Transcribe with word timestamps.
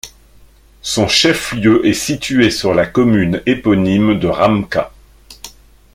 Son 0.81 1.07
chef-lieu 1.07 1.85
est 1.85 1.93
situé 1.93 2.49
sur 2.49 2.73
la 2.73 2.87
commune 2.87 3.43
éponyme 3.45 4.17
de 4.17 4.25
Ramka. 4.25 4.91